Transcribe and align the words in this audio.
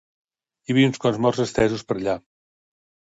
Hi 0.69 0.73
havia 0.73 0.87
uns 0.91 1.01
quants 1.03 1.19
morts 1.25 1.43
estesos 1.45 1.83
per 1.91 1.97
allà 1.99 2.17